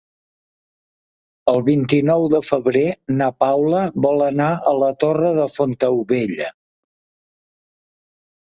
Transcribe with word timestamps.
El 1.53 1.59
vint-i-nou 1.67 2.25
de 2.35 2.41
febrer 2.47 2.83
na 3.19 3.27
Paula 3.45 3.83
vol 4.07 4.25
anar 4.29 4.49
a 4.73 4.75
la 4.85 4.89
Torre 5.05 5.31
de 5.41 5.47
Fontaubella. 5.59 6.49